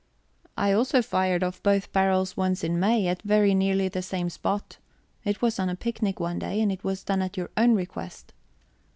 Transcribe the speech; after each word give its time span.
"I 0.57 0.71
also 0.71 1.03
fired 1.03 1.43
off 1.43 1.61
both 1.61 1.93
barrels 1.93 2.35
once 2.35 2.63
in 2.63 2.79
May, 2.79 3.05
at 3.05 3.21
very 3.21 3.53
nearly 3.53 3.87
the 3.87 4.01
same 4.01 4.31
spot. 4.31 4.79
It 5.23 5.43
was 5.43 5.59
on 5.59 5.69
a 5.69 5.75
picnic 5.75 6.19
one 6.19 6.39
day. 6.39 6.59
And 6.59 6.71
it 6.71 6.83
was 6.83 7.03
done 7.03 7.21
at 7.21 7.37
your 7.37 7.51
own 7.55 7.75
request." 7.75 8.33